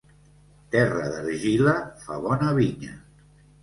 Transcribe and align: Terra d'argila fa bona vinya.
Terra 0.77 1.05
d'argila 1.13 1.79
fa 2.07 2.21
bona 2.27 2.53
vinya. 2.61 3.01